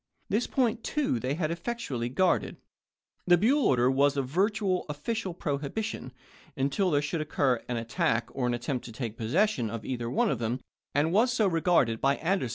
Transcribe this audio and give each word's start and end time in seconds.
This 0.29 0.47
point 0.47 0.83
too 0.83 1.19
they 1.19 1.35
had 1.35 1.51
effectually 1.51 2.09
guarded. 2.09 2.57
The 3.27 3.37
Buell 3.37 3.63
order 3.67 3.91
was 3.91 4.17
a 4.17 4.23
virtual 4.23 4.83
official 4.89 5.35
prohibition 5.35 6.11
until 6.57 6.89
there 6.89 7.03
should 7.03 7.21
occur" 7.21 7.57
an 7.69 7.75
Doubieday, 7.75 7.81
attack 7.81 8.31
on 8.31 8.35
or 8.35 8.49
attempt 8.55 8.83
to 8.85 8.91
take 8.91 9.15
possession 9.15 9.69
of 9.69 9.85
either 9.85 10.05
iXter 10.07 10.11
one 10.13 10.31
of 10.31 10.39
them," 10.39 10.59
and 10.95 11.11
was 11.11 11.31
so 11.31 11.45
regarded 11.45 12.01
by 12.01 12.15
Anderson 12.15 12.47
trie! 12.49 12.49